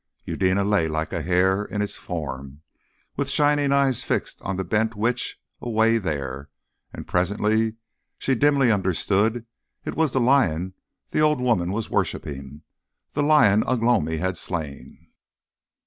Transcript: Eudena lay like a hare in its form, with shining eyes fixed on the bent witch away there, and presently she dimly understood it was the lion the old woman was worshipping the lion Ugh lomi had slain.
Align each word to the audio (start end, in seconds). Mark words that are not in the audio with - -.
Eudena 0.25 0.63
lay 0.63 0.87
like 0.87 1.13
a 1.13 1.21
hare 1.21 1.63
in 1.63 1.79
its 1.79 1.95
form, 1.95 2.63
with 3.17 3.29
shining 3.29 3.71
eyes 3.71 4.01
fixed 4.03 4.41
on 4.41 4.55
the 4.55 4.63
bent 4.63 4.95
witch 4.95 5.37
away 5.61 5.99
there, 5.99 6.49
and 6.91 7.07
presently 7.07 7.75
she 8.17 8.33
dimly 8.33 8.71
understood 8.71 9.45
it 9.85 9.93
was 9.95 10.11
the 10.11 10.19
lion 10.19 10.73
the 11.11 11.19
old 11.19 11.39
woman 11.39 11.71
was 11.71 11.91
worshipping 11.91 12.63
the 13.13 13.21
lion 13.21 13.63
Ugh 13.67 13.83
lomi 13.83 14.17
had 14.17 14.37
slain. 14.37 15.11